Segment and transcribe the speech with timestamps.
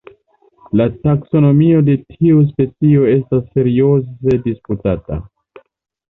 [0.79, 5.19] La taksonomio de tiu specio estas serioze disputata.